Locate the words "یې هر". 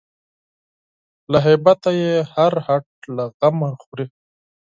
2.01-2.53